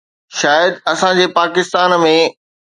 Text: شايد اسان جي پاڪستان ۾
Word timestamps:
شايد 0.39 0.73
اسان 0.91 1.13
جي 1.19 1.27
پاڪستان 1.37 1.89
۾ 2.07 2.15